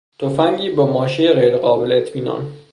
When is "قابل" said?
1.57-1.91